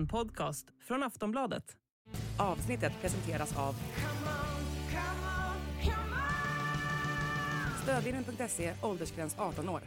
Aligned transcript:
En 0.00 0.06
podcast 0.06 0.66
från 0.86 1.02
Aftonbladet. 1.02 1.64
Avsnittet 2.38 2.92
presenteras 3.00 3.58
av 3.58 3.74
Stödvinnen.se, 7.82 8.74
åldersgräns 8.82 9.36
18 9.38 9.68
år. 9.68 9.80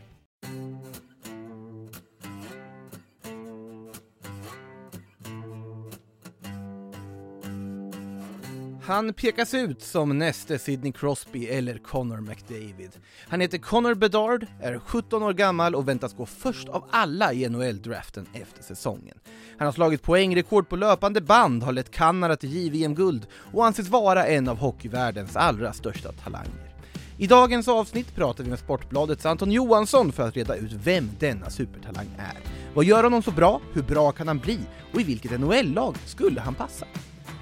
Han 8.85 9.13
pekas 9.13 9.53
ut 9.53 9.81
som 9.81 10.17
näste 10.19 10.59
Sidney 10.59 10.91
Crosby 10.91 11.45
eller 11.45 11.77
Connor 11.77 12.21
McDavid. 12.21 12.91
Han 13.27 13.41
heter 13.41 13.57
Connor 13.57 13.95
Bedard, 13.95 14.47
är 14.61 14.79
17 14.79 15.23
år 15.23 15.33
gammal 15.33 15.75
och 15.75 15.87
väntas 15.87 16.13
gå 16.13 16.25
först 16.25 16.69
av 16.69 16.85
alla 16.91 17.33
i 17.33 17.49
NHL-draften 17.49 18.25
efter 18.33 18.63
säsongen. 18.63 19.17
Han 19.57 19.65
har 19.65 19.71
slagit 19.71 20.01
poängrekord 20.01 20.69
på 20.69 20.75
löpande 20.75 21.21
band, 21.21 21.63
har 21.63 21.71
lett 21.71 21.91
Kanada 21.91 22.35
till 22.35 22.53
JVM-guld 22.53 23.27
och 23.53 23.65
anses 23.65 23.89
vara 23.89 24.27
en 24.27 24.47
av 24.47 24.57
hockeyvärldens 24.57 25.35
allra 25.35 25.73
största 25.73 26.11
talanger. 26.11 26.75
I 27.17 27.27
dagens 27.27 27.67
avsnitt 27.67 28.15
pratar 28.15 28.43
vi 28.43 28.49
med 28.49 28.59
Sportbladets 28.59 29.25
Anton 29.25 29.51
Johansson 29.51 30.11
för 30.11 30.27
att 30.27 30.35
reda 30.35 30.55
ut 30.55 30.71
vem 30.71 31.09
denna 31.19 31.49
supertalang 31.49 32.07
är. 32.17 32.37
Vad 32.73 32.85
gör 32.85 33.03
honom 33.03 33.23
så 33.23 33.31
bra? 33.31 33.61
Hur 33.73 33.83
bra 33.83 34.11
kan 34.11 34.27
han 34.27 34.39
bli? 34.39 34.59
Och 34.93 35.01
i 35.01 35.03
vilket 35.03 35.39
NHL-lag 35.39 35.95
skulle 36.05 36.41
han 36.41 36.55
passa? 36.55 36.85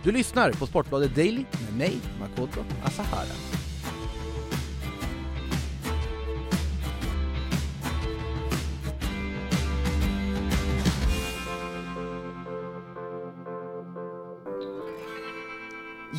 Du 0.04 0.12
lyssnar 0.12 0.52
på 0.52 0.66
Sportbladet 0.66 1.16
Daily 1.16 1.46
med 1.66 1.78
mig, 1.78 2.00
Makoto 2.20 2.60
Asahara. 2.84 3.26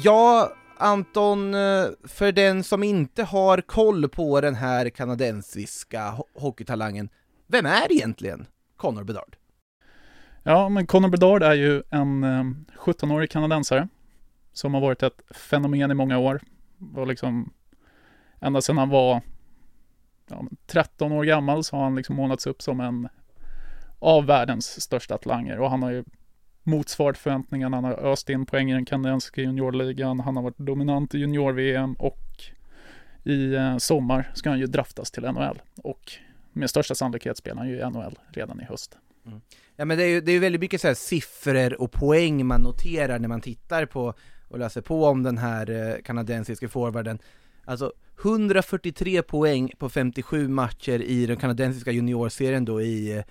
Ja, 0.05 0.53
Anton, 0.77 1.55
eh, 1.55 1.87
för 2.05 2.33
den 2.33 2.65
som 2.65 2.83
inte 2.83 3.23
har 3.23 3.61
koll 3.61 4.09
på 4.09 4.41
den 4.41 4.55
här 4.55 4.89
kanadensiska 4.91 6.15
hockeytalangen, 6.35 7.09
vem 7.47 7.67
är 7.67 7.93
egentligen 7.93 8.47
Connor 8.77 9.05
Bedard? 9.05 9.42
Ja, 10.43 10.69
men 10.69 10.87
Conor 10.87 11.09
Bedard 11.09 11.43
är 11.43 11.55
ju 11.55 11.83
en 11.91 12.25
eh, 12.25 12.45
17-årig 12.79 13.31
kanadensare 13.31 13.89
som 14.53 14.75
har 14.75 14.81
varit 14.81 15.03
ett 15.03 15.23
fenomen 15.31 15.91
i 15.91 15.95
många 15.95 16.19
år. 16.19 16.41
Och 16.95 17.07
liksom 17.07 17.53
ända 18.41 18.61
sedan 18.61 18.79
han 18.79 18.89
var 18.89 19.23
ja, 20.29 20.45
13 20.67 21.13
år 21.13 21.25
gammal 21.25 21.65
så 21.65 21.77
har 21.77 21.85
han 21.85 21.95
liksom 21.95 22.17
målats 22.17 22.47
upp 22.47 22.63
som 22.63 22.81
en 22.81 23.09
av 23.99 24.27
världens 24.27 24.81
största 24.81 25.19
talanger 25.19 25.59
och 25.59 25.71
han 25.71 25.83
har 25.83 25.91
ju 25.91 26.05
motsvarat 26.63 27.19
förväntningarna. 27.19 27.77
Han 27.77 27.85
har 27.85 27.93
öst 27.93 28.31
in 28.31 28.47
poäng 28.47 28.71
i 28.71 28.75
den 28.75 28.85
kanadensiska 28.85 29.41
juniorligan. 29.41 30.21
Han 30.21 30.37
har 30.37 30.43
varit 30.43 30.59
dominant 30.59 31.15
i 31.15 31.19
junior-VM 31.19 31.95
och 31.95 32.21
i 33.25 33.55
eh, 33.55 33.77
sommar 33.77 34.31
ska 34.35 34.51
han 34.51 34.59
ju 34.59 34.67
draftas 34.67 35.11
till 35.11 35.23
NHL 35.23 35.63
och 35.77 36.13
med 36.53 36.71
största 36.71 36.95
sannolikhet 36.95 37.37
spelar 37.37 37.57
han 37.57 37.69
ju 37.69 37.79
i 37.79 37.91
NHL 37.91 38.19
redan 38.33 38.61
i 38.61 38.65
höst. 38.65 38.99
Ja 39.77 39.85
men 39.85 39.99
det 39.99 40.05
är 40.05 40.09
ju, 40.09 40.21
det 40.21 40.33
är 40.33 40.41
väldigt 40.41 40.61
mycket 40.61 40.81
så 40.81 40.87
här 40.87 40.95
siffror 40.95 41.81
och 41.81 41.93
poäng 41.93 42.47
man 42.47 42.61
noterar 42.61 43.19
när 43.19 43.29
man 43.29 43.41
tittar 43.41 43.87
på 43.87 44.15
och 44.49 44.59
läser 44.59 44.81
på 44.81 45.05
om 45.05 45.23
den 45.23 45.39
här 45.39 45.71
eh, 45.71 46.03
kanadensiska 46.03 46.69
forwarden. 46.69 47.19
Alltså 47.65 47.93
143 48.23 49.23
poäng 49.23 49.73
på 49.79 49.89
57 49.89 50.49
matcher 50.49 51.03
i 51.03 51.27
den 51.27 51.37
kanadensiska 51.37 51.91
juniorserien 51.91 52.65
då 52.65 52.83
i, 52.83 53.17
eh, 53.17 53.25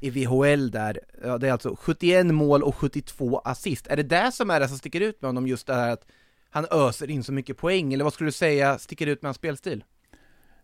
i 0.00 0.10
VHL 0.10 0.70
där. 0.70 1.00
Ja, 1.24 1.38
det 1.38 1.48
är 1.48 1.52
alltså 1.52 1.76
71 1.80 2.26
mål 2.26 2.62
och 2.62 2.74
72 2.74 3.38
assist. 3.38 3.86
Är 3.86 3.96
det 3.96 4.02
det 4.02 4.32
som 4.32 4.50
är 4.50 4.60
det 4.60 4.68
som 4.68 4.78
sticker 4.78 5.00
ut 5.00 5.22
med 5.22 5.28
honom, 5.28 5.46
just 5.46 5.66
det 5.66 5.74
här 5.74 5.90
att 5.90 6.06
han 6.50 6.66
öser 6.70 7.10
in 7.10 7.24
så 7.24 7.32
mycket 7.32 7.56
poäng, 7.56 7.94
eller 7.94 8.04
vad 8.04 8.12
skulle 8.12 8.28
du 8.28 8.32
säga 8.32 8.78
sticker 8.78 9.06
ut 9.06 9.22
med 9.22 9.28
hans 9.28 9.36
spelstil? 9.36 9.84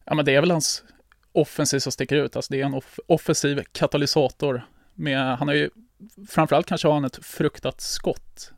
Ja, 0.05 0.15
men 0.15 0.25
det 0.25 0.35
är 0.35 0.41
väl 0.41 0.51
hans 0.51 0.85
offensiv 1.35 1.79
som 1.79 1.93
sticker 1.93 2.17
ut. 2.17 2.37
Alltså 2.37 2.53
det 2.53 2.61
är 2.61 2.65
en 2.65 2.75
off- 2.75 3.01
offensiv 3.07 3.63
katalysator. 3.73 4.63
Med, 4.95 5.39
han 5.39 5.49
har 5.49 5.55
ju, 5.55 5.71
framförallt 6.29 6.67
kanske 6.67 6.89
har 6.89 6.95
han 6.95 7.05
ett 7.05 7.25
fruktat 7.25 7.81
skott. 7.81 8.53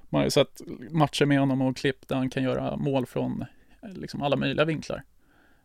Man 0.00 0.18
har 0.18 0.24
ju 0.24 0.30
sett 0.30 0.60
matcher 0.90 1.24
med 1.24 1.40
honom 1.40 1.62
och 1.62 1.76
klipp 1.76 2.08
där 2.08 2.16
han 2.16 2.30
kan 2.30 2.42
göra 2.42 2.76
mål 2.76 3.06
från 3.06 3.44
eh, 3.82 3.88
liksom 3.92 4.22
alla 4.22 4.36
möjliga 4.36 4.64
vinklar. 4.64 5.02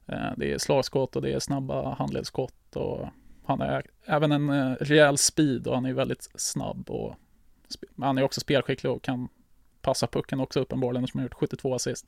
Eh, 0.07 0.31
det 0.37 0.51
är 0.51 0.57
slagskott 0.57 1.15
och 1.15 1.21
det 1.21 1.33
är 1.33 1.39
snabba 1.39 1.95
handledsskott 1.95 2.75
och 2.75 3.07
han 3.45 3.61
är 3.61 3.83
även 4.05 4.31
en 4.31 4.49
eh, 4.49 4.75
rejäl 4.79 5.17
speed 5.17 5.67
och 5.67 5.75
han 5.75 5.85
är 5.85 5.93
väldigt 5.93 6.29
snabb 6.35 6.89
och 6.89 7.15
han 8.01 8.17
är 8.17 8.23
också 8.23 8.41
spelskicklig 8.41 8.91
och 8.91 9.01
kan 9.01 9.27
passa 9.81 10.07
pucken 10.07 10.39
också 10.39 10.59
uppenbarligen 10.59 11.07
som 11.07 11.19
har 11.19 11.25
gjort 11.25 11.33
72 11.33 11.75
assist. 11.75 12.05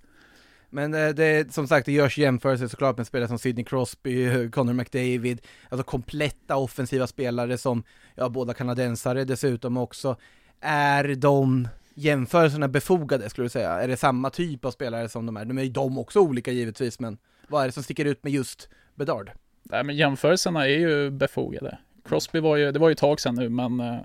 Men 0.73 0.93
eh, 0.93 0.99
det, 0.99 1.13
det, 1.13 1.53
som 1.53 1.67
sagt, 1.67 1.85
det 1.85 1.91
görs 1.91 2.17
jämförelser 2.17 2.67
såklart 2.67 2.97
med 2.97 3.07
spelare 3.07 3.27
som 3.27 3.39
Sidney 3.39 3.65
Crosby, 3.65 4.49
Connor 4.51 4.73
McDavid, 4.73 5.41
alltså 5.69 5.83
kompletta 5.83 6.55
offensiva 6.55 7.07
spelare 7.07 7.57
som, 7.57 7.83
ja, 8.15 8.29
båda 8.29 8.53
kanadensare 8.53 9.23
dessutom 9.23 9.77
också. 9.77 10.15
Är 10.61 11.15
de 11.15 11.67
jämförelserna 11.93 12.67
befogade 12.67 13.29
skulle 13.29 13.45
du 13.45 13.49
säga? 13.49 13.69
Är 13.69 13.87
det 13.87 13.97
samma 13.97 14.29
typ 14.29 14.65
av 14.65 14.71
spelare 14.71 15.09
som 15.09 15.25
de 15.25 15.37
är? 15.37 15.45
De 15.45 15.57
är 15.57 15.63
ju 15.63 15.69
de 15.69 15.97
också 15.97 16.19
olika 16.19 16.51
givetvis, 16.51 16.99
men 16.99 17.17
vad 17.47 17.63
är 17.63 17.65
det 17.65 17.71
som 17.71 17.83
sticker 17.83 18.05
ut 18.05 18.23
med 18.23 18.33
just 18.33 18.69
Bedard? 18.95 19.31
Nej, 19.63 19.83
men 19.83 19.95
jämförelserna 19.95 20.67
är 20.67 20.79
ju 20.79 21.09
befogade. 21.09 21.77
Crosby 22.05 22.39
var 22.39 22.55
ju, 22.55 22.71
det 22.71 22.79
var 22.79 22.89
ju 22.89 22.91
ett 22.91 22.99
tag 22.99 23.19
sedan 23.19 23.35
nu, 23.35 23.49
men 23.49 23.79
eh, 23.79 23.99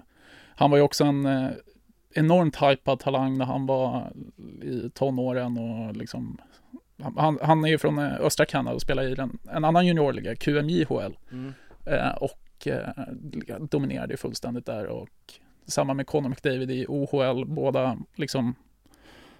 han 0.57 0.71
var 0.71 0.79
ju 0.79 0.83
också 0.83 1.05
en 1.05 1.27
eh, 1.27 1.51
enormt 2.19 2.63
hypad 2.63 3.01
talang 3.01 3.39
när 3.39 3.45
han 3.45 3.67
var 3.67 4.13
i 4.63 4.91
tonåren 4.91 5.59
och 5.59 5.97
liksom 5.97 6.39
han, 7.17 7.39
han 7.43 7.65
är 7.65 7.69
ju 7.69 7.79
från 7.79 7.99
eh, 7.99 8.21
östra 8.21 8.47
Kanada 8.47 8.75
och 8.75 8.83
spelar 8.83 9.03
i 9.03 9.15
den, 9.15 9.39
en 9.51 9.65
annan 9.65 9.87
juniorliga, 9.87 10.37
QMJHL. 10.37 11.13
Eh, 11.87 12.11
och 12.11 12.67
eh, 12.67 13.59
dominerade 13.61 14.13
ju 14.13 14.17
fullständigt 14.17 14.67
där 14.67 14.87
och 14.87 15.09
samma 15.67 15.95
med 15.95 16.07
Connor 16.07 16.29
McDavid 16.29 16.71
i 16.71 16.87
OHL, 16.89 17.45
båda 17.45 17.99
liksom 18.15 18.55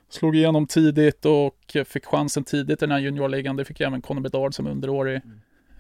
slog 0.09 0.37
igenom 0.37 0.67
tidigt 0.67 1.25
och 1.25 1.77
fick 1.87 2.05
chansen 2.05 2.45
tidigt 2.45 2.83
i 2.83 2.87
den 2.87 2.91
här 2.91 2.99
juniorligan. 2.99 3.57
Det 3.57 3.65
fick 3.65 3.81
även 3.81 4.03
Connor 4.03 4.21
Bedard 4.21 4.55
som 4.55 4.67
underårig. 4.67 5.21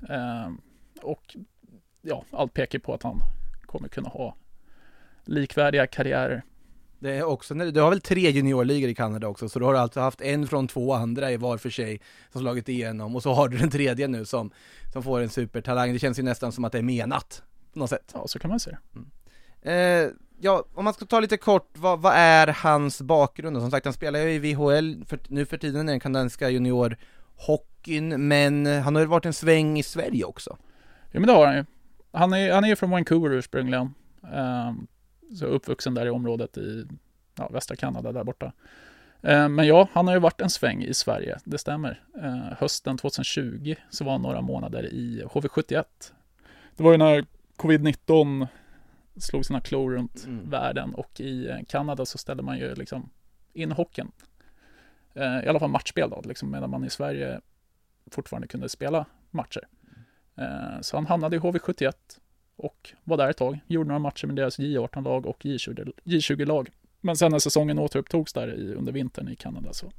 Eh, 0.09 0.53
och 1.03 1.37
ja, 2.03 2.25
allt 2.31 2.55
pekar 2.55 2.79
på 2.79 2.95
att 2.95 3.03
han 3.03 3.21
kommer 3.67 3.89
kunna 3.89 4.09
ha 4.09 4.37
likvärdiga 5.25 5.87
karriärer. 5.87 6.43
Det 6.99 7.13
är 7.13 7.23
också, 7.23 7.55
du 7.55 7.81
har 7.81 7.91
väl 7.91 8.01
tre 8.01 8.31
juniorligor 8.31 8.91
i 8.91 8.95
Kanada 8.95 9.29
också, 9.29 9.49
så 9.49 9.59
du 9.59 9.65
har 9.65 9.75
alltså 9.75 10.01
haft 10.01 10.21
en 10.21 10.47
från 10.47 10.69
två 10.69 10.93
andra 10.93 11.33
i 11.33 11.37
var 11.37 11.59
för 11.59 11.71
sig 11.71 12.01
som 12.33 12.41
slagit 12.41 12.69
igenom, 12.69 13.17
och 13.17 13.23
så 13.23 13.33
har 13.33 13.49
du 13.49 13.57
den 13.57 13.71
tredje 13.71 14.09
nu 14.09 14.25
som, 14.25 14.51
som 14.93 15.03
får 15.03 15.21
en 15.21 15.29
supertalang. 15.29 15.93
Det 15.93 15.99
känns 15.99 16.19
ju 16.19 16.23
nästan 16.23 16.53
som 16.53 16.65
att 16.65 16.73
det 16.73 16.79
är 16.79 16.83
menat, 16.83 17.43
på 17.73 17.79
något 17.79 17.91
sätt. 17.91 18.11
Ja, 18.15 18.27
så 18.27 18.39
kan 18.39 18.51
man 18.51 18.61
säga. 18.61 18.79
Eh, 19.63 20.11
ja, 20.41 20.65
om 20.75 20.85
man 20.85 20.95
ska 20.95 21.07
ta 21.07 21.21
lite 21.21 21.37
kort, 21.37 21.71
vad, 21.73 22.01
vad 22.01 22.13
är 22.17 22.47
hans 22.47 23.03
bakgrund? 23.03 23.57
då? 23.57 23.61
Som 23.61 23.71
sagt, 23.71 23.87
han 23.87 23.95
spelar 23.95 24.21
ju 24.21 24.33
i 24.33 24.39
VHL 24.39 25.05
för, 25.07 25.19
nu 25.29 25.47
för 25.47 25.59
tiden, 25.59 25.89
i 25.89 25.93
den 25.93 26.01
kanadensiska 26.01 26.51
juniorhockeyn, 26.51 28.29
men 28.29 28.67
han 28.67 28.95
har 28.95 29.03
ju 29.03 29.09
varit 29.09 29.27
en 29.27 29.33
sväng 29.33 29.79
i 29.79 29.83
Sverige 29.83 30.25
också. 30.25 30.57
Ja, 31.11 31.21
men 31.21 31.27
det 31.27 31.33
har 31.33 31.47
han 31.47 31.57
ju. 31.57 31.65
Han 32.13 32.33
är, 32.33 32.53
han 32.53 32.65
är 32.65 32.69
ju 32.69 32.77
från 32.77 32.91
Vancouver 32.91 33.31
ursprungligen. 33.31 33.95
Ehm, 34.35 34.87
så 35.35 35.47
uppvuxen 35.47 35.95
där 35.95 36.07
i 36.07 36.11
området 36.11 36.59
i 36.59 36.87
ja, 37.39 37.49
västra 37.49 37.77
Kanada 37.77 38.13
där 38.13 38.25
borta. 38.25 38.53
Ehm, 39.23 39.55
men 39.55 39.67
ja, 39.67 39.89
han 39.93 40.07
har 40.07 40.15
ju 40.15 40.21
varit 40.21 40.41
en 40.41 40.51
sväng 40.51 40.83
i 40.83 40.95
Sverige, 40.95 41.39
det 41.45 41.59
stämmer. 41.59 42.01
Ehm, 42.23 42.41
hösten 42.59 42.97
2020 42.99 43.75
så 43.91 44.05
var 44.05 44.13
han 44.13 44.23
några 44.23 44.41
månader 44.41 44.87
i 44.95 45.23
HV71. 45.25 45.85
Det 46.77 46.83
var 46.83 46.93
ju 46.93 46.99
när 46.99 47.25
covid-19 47.57 48.47
slog 49.17 49.47
sina 49.47 49.61
klor 49.61 49.93
runt 49.93 50.25
Mm. 50.27 50.51
världen 50.51 50.95
och 50.95 51.21
i 51.21 51.49
eh, 51.49 51.57
Kanada 51.69 52.07
så 52.07 52.19
ställde 52.19 52.43
man 52.43 52.59
ju 52.59 52.75
liksom 52.75 53.11
in 53.53 53.73
hockeyn. 53.73 54.13
Eh, 55.15 55.45
I 55.45 55.49
alla 55.49 55.59
fall 55.59 55.71
matchspel 55.71 56.11
då, 56.11 56.23
liksom, 56.25 56.51
medan 56.51 56.71
man 56.71 56.85
i 56.85 56.91
Sverige 56.91 57.41
fortfarande 58.11 58.49
kunde 58.49 58.69
spela 58.69 59.07
matcher. 59.31 59.69
Eh, 60.37 60.81
Så 60.81 60.97
han 60.97 61.07
hamnade 61.07 61.37
i 61.37 61.39
HV71 61.39 61.93
och 62.57 62.95
var 63.05 63.17
där 63.17 63.31
ett 63.31 63.37
tag. 63.37 63.59
Gjorde 63.67 63.89
några 63.89 63.99
matcher 63.99 64.27
med 64.27 64.37
deras 64.37 64.59
J18-lag 64.59 65.27
och 65.27 65.39
J20 65.43 65.93
J20-lag. 66.05 66.71
Men 67.01 67.17
sen 67.17 67.33
när 67.33 67.39
säsongen 67.39 67.79
återupptogs 67.79 68.33
där 68.33 68.55
i, 68.55 68.75
under 68.75 68.93
vintern 68.93 69.29
i 69.29 69.37
Kanada 69.37 69.73
så 69.73 69.93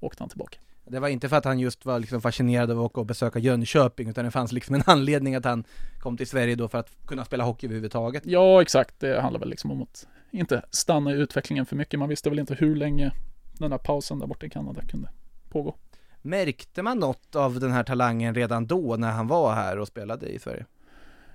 åkte 0.00 0.22
han 0.22 0.28
tillbaka. 0.28 0.58
Det 0.84 1.00
var 1.00 1.08
inte 1.08 1.28
för 1.28 1.36
att 1.36 1.44
han 1.44 1.58
just 1.58 1.86
var 1.86 1.98
liksom 1.98 2.20
fascinerad 2.20 2.70
av 2.70 2.78
att 2.78 2.84
åka 2.84 3.00
och 3.00 3.06
besöka 3.06 3.38
Jönköping, 3.38 4.08
utan 4.08 4.24
det 4.24 4.30
fanns 4.30 4.52
liksom 4.52 4.74
en 4.74 4.82
anledning 4.86 5.34
att 5.34 5.44
han 5.44 5.64
kom 5.98 6.16
till 6.16 6.26
Sverige 6.26 6.54
då 6.54 6.68
för 6.68 6.78
att 6.78 7.06
kunna 7.06 7.24
spela 7.24 7.44
hockey 7.44 7.66
överhuvudtaget. 7.66 8.22
Ja, 8.26 8.62
exakt. 8.62 9.00
Det 9.00 9.20
handlar 9.20 9.40
väl 9.40 9.48
liksom 9.48 9.70
om 9.70 9.82
att 9.82 10.06
inte 10.30 10.62
stanna 10.70 11.12
i 11.12 11.14
utvecklingen 11.14 11.66
för 11.66 11.76
mycket. 11.76 12.00
Man 12.00 12.08
visste 12.08 12.30
väl 12.30 12.38
inte 12.38 12.54
hur 12.54 12.76
länge 12.76 13.12
den 13.58 13.72
här 13.72 13.78
pausen 13.78 14.18
där 14.18 14.26
borta 14.26 14.46
i 14.46 14.50
Kanada 14.50 14.82
kunde 14.82 15.08
pågå. 15.48 15.74
Märkte 16.22 16.82
man 16.82 16.98
något 16.98 17.36
av 17.36 17.60
den 17.60 17.72
här 17.72 17.84
talangen 17.84 18.34
redan 18.34 18.66
då 18.66 18.96
när 18.96 19.10
han 19.10 19.26
var 19.26 19.54
här 19.54 19.78
och 19.78 19.88
spelade 19.88 20.26
i 20.26 20.38
Sverige? 20.38 20.66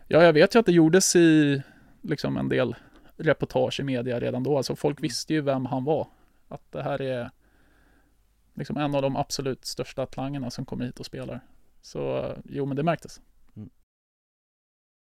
Ja, 0.08 0.24
jag 0.24 0.34
vet 0.34 0.56
ju 0.56 0.60
att 0.60 0.66
det 0.66 0.72
gjordes 0.72 1.16
i 1.16 1.62
liksom 2.02 2.38
en 2.38 2.50
del 2.50 2.76
reportage 3.18 3.80
i 3.80 3.84
media 3.84 4.20
redan 4.20 4.44
då. 4.44 4.58
Alltså 4.58 4.76
folk 4.76 5.04
visste 5.04 5.34
ju 5.34 5.42
vem 5.42 5.66
han 5.66 5.84
var. 5.84 6.08
Att 6.48 6.72
det 6.72 6.84
här 6.84 7.02
är 7.02 7.32
liksom 8.54 8.78
en 8.78 8.96
av 8.96 9.02
de 9.02 9.16
absolut 9.16 9.66
största 9.66 10.06
talangerna 10.06 10.50
som 10.50 10.66
kommer 10.66 10.86
hit 10.86 11.00
och 11.00 11.06
spelar. 11.06 11.42
Så 11.82 12.34
jo, 12.46 12.66
men 12.66 12.78
det 12.78 12.84
märktes. 12.84 13.22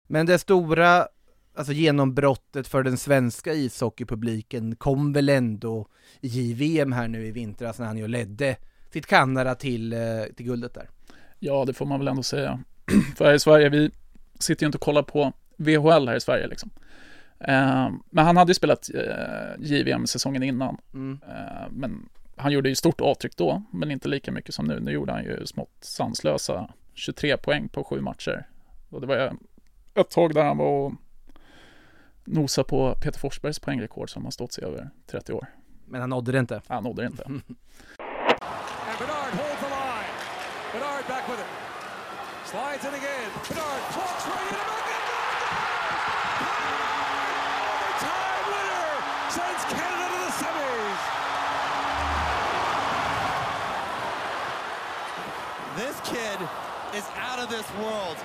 Men 0.08 0.26
det 0.26 0.40
stora 0.40 1.08
alltså 1.56 1.74
genombrottet 1.74 2.68
för 2.68 2.84
den 2.84 2.98
svenska 2.98 3.54
ishockeypubliken 3.54 4.76
kom 4.76 5.14
väl 5.14 5.30
ändå 5.30 5.88
i 6.22 6.28
JVM 6.28 6.92
här 6.92 7.08
nu 7.08 7.28
i 7.28 7.32
vintras 7.32 7.80
när 7.80 7.86
han 7.86 7.98
ju 7.98 8.08
ledde 8.08 8.58
sitt 8.94 9.06
Kanada 9.06 9.56
till, 9.56 9.94
eh, 9.94 10.00
till 10.36 10.46
guldet 10.46 10.74
där. 10.74 10.90
Ja, 11.40 11.66
det 11.66 11.74
får 11.74 11.86
man 11.86 12.00
väl 12.00 12.08
ändå 12.08 12.24
säga. 12.24 12.64
för 13.18 13.26
här 13.26 13.34
i 13.34 13.40
Sverige, 13.40 13.70
vi 13.70 13.92
sitter 14.40 14.64
ju 14.64 14.66
inte 14.66 14.78
och 14.78 14.82
kollar 14.82 15.04
på 15.04 15.34
VHL 15.58 16.08
här 16.08 16.16
i 16.16 16.22
Sverige 16.22 16.48
liksom. 16.48 16.70
Eh, 17.40 17.90
men 18.10 18.26
han 18.26 18.38
hade 18.38 18.50
ju 18.50 18.54
spelat 18.54 18.90
eh, 18.96 19.56
JVM 19.60 20.08
säsongen 20.08 20.44
innan. 20.44 20.78
Mm. 20.94 21.20
Eh, 21.30 21.68
men 21.72 22.10
han 22.36 22.52
gjorde 22.52 22.70
ju 22.70 22.76
stort 22.76 23.02
avtryck 23.02 23.38
då, 23.38 23.64
men 23.72 23.92
inte 23.92 24.10
lika 24.10 24.32
mycket 24.32 24.56
som 24.56 24.66
nu. 24.66 24.80
Nu 24.80 24.92
gjorde 24.92 25.12
han 25.12 25.24
ju 25.24 25.46
smått 25.46 25.78
sanslösa 25.82 26.70
23 26.94 27.38
poäng 27.38 27.70
på 27.70 27.84
sju 27.84 28.02
matcher. 28.02 28.48
Och 28.90 29.02
det 29.02 29.08
var 29.08 29.16
ju 29.16 29.30
ett 30.02 30.10
tag 30.10 30.34
där 30.34 30.44
han 30.44 30.58
var 30.58 30.66
och 30.66 30.94
nosa 32.26 32.64
på 32.64 32.96
Peter 33.04 33.20
Forsbergs 33.20 33.60
poängrekord 33.60 34.10
som 34.10 34.24
har 34.24 34.32
stått 34.32 34.54
sig 34.54 34.64
över 34.64 34.90
30 35.06 35.34
år. 35.34 35.46
Men 35.86 36.02
han 36.02 36.10
nådde 36.10 36.32
det 36.32 36.40
inte. 36.40 36.62
Han 36.68 36.84
nådde 36.84 37.02
det 37.02 37.08
inte. 37.08 37.30
Canada 49.70 50.06
to 50.14 50.20
the 50.26 50.34
semis. 50.40 51.02
This 55.78 55.96
kid 56.10 56.40
is 56.96 57.06
out 57.18 57.40
of 57.40 57.50
this 57.50 57.68
world. 57.84 58.18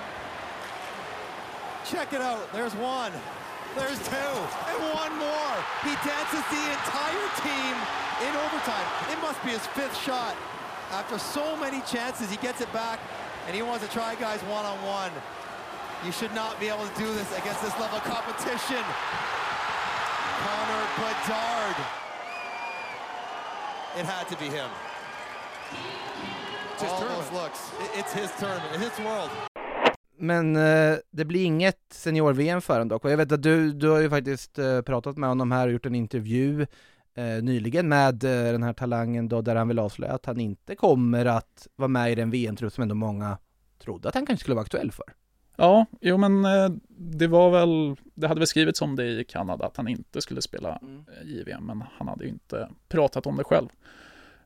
Check 1.85 2.13
it 2.13 2.21
out. 2.21 2.51
There's 2.53 2.75
one. 2.75 3.11
There's 3.75 3.99
two. 4.07 4.33
And 4.69 4.77
one 4.93 5.13
more. 5.17 5.55
He 5.83 5.93
dances 6.05 6.43
the 6.49 6.63
entire 6.71 7.27
team 7.41 7.75
in 8.27 8.35
overtime. 8.35 8.87
It 9.11 9.19
must 9.21 9.43
be 9.43 9.49
his 9.49 9.65
fifth 9.67 9.97
shot. 10.01 10.35
After 10.91 11.17
so 11.17 11.55
many 11.57 11.81
chances, 11.81 12.29
he 12.29 12.37
gets 12.37 12.61
it 12.61 12.71
back 12.71 12.99
and 13.47 13.55
he 13.55 13.61
wants 13.61 13.85
to 13.85 13.91
try 13.91 14.15
guys 14.15 14.39
one 14.41 14.65
on 14.65 14.77
one. 14.85 15.11
You 16.05 16.11
should 16.11 16.33
not 16.33 16.59
be 16.59 16.67
able 16.67 16.85
to 16.85 16.95
do 16.97 17.13
this 17.13 17.29
against 17.37 17.61
this 17.61 17.77
level 17.79 17.97
of 17.97 18.03
competition. 18.03 18.83
Connor 20.45 20.83
Bedard. 20.99 21.77
It 23.99 24.05
had 24.05 24.27
to 24.29 24.35
be 24.39 24.45
him. 24.45 24.69
It's 26.73 26.81
his 26.83 26.91
All 26.91 26.99
tournament. 26.99 27.29
those 27.31 27.41
looks. 27.43 27.73
It- 27.83 27.99
It's 27.99 28.13
his 28.21 28.31
tournament, 28.39 28.77
his 28.83 28.99
world. 29.05 29.29
Men 30.17 30.55
eh, 30.55 30.97
det 31.11 31.25
blir 31.25 31.45
inget 31.45 31.79
senior-VM 31.91 32.61
för 32.61 32.73
honom 32.73 32.87
dock. 32.87 33.05
Och 33.05 33.11
jag 33.11 33.17
vet 33.17 33.31
att 33.31 33.43
du, 33.43 33.71
du 33.73 33.89
har 33.89 33.99
ju 33.99 34.09
faktiskt 34.09 34.59
eh, 34.59 34.81
pratat 34.81 35.17
med 35.17 35.29
honom 35.29 35.51
här 35.51 35.67
och 35.67 35.73
gjort 35.73 35.85
en 35.85 35.95
intervju 35.95 36.61
eh, 37.15 37.23
nyligen 37.25 37.87
med 37.89 38.23
eh, 38.23 38.51
den 38.51 38.63
här 38.63 38.73
talangen 38.73 39.27
då, 39.29 39.41
där 39.41 39.55
han 39.55 39.67
vill 39.67 39.79
avslöja 39.79 40.13
att 40.13 40.25
han 40.25 40.39
inte 40.39 40.75
kommer 40.75 41.25
att 41.25 41.67
vara 41.75 41.87
med 41.87 42.11
i 42.11 42.15
den 42.15 42.29
VM-trupp 42.31 42.73
som 42.73 42.81
ändå 42.81 42.95
många 42.95 43.37
trodde 43.79 44.09
att 44.09 44.15
han 44.15 44.25
kanske 44.25 44.41
skulle 44.43 44.55
vara 44.55 44.63
aktuell 44.63 44.91
för. 44.91 45.05
Ja, 45.55 45.85
jo 46.01 46.17
men 46.17 46.45
eh, 46.45 46.69
det 46.97 47.27
var 47.27 47.51
väl, 47.51 47.95
det 48.13 48.27
hade 48.27 48.39
väl 48.39 48.47
skrivits 48.47 48.81
om 48.81 48.95
det 48.95 49.05
i 49.05 49.23
Kanada 49.23 49.65
att 49.65 49.77
han 49.77 49.87
inte 49.87 50.21
skulle 50.21 50.41
spela 50.41 50.69
eh, 50.69 51.27
JVM, 51.29 51.65
men 51.65 51.83
han 51.97 52.07
hade 52.07 52.23
ju 52.23 52.29
inte 52.29 52.69
pratat 52.89 53.27
om 53.27 53.37
det 53.37 53.43
själv. 53.43 53.69